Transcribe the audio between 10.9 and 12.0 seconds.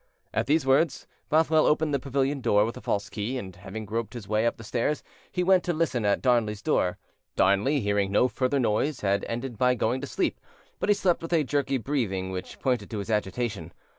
slept with a jerky